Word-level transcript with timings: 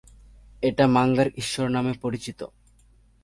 এটা 0.61 0.85
মাঙ্গার 0.87 1.27
ঈশ্বর 1.37 1.67
নামে 1.69 1.93
পরিচিত। 2.01 2.39